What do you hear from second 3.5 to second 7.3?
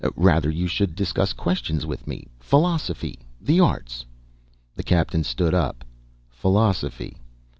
arts" The Captain stood up. "Philosophy.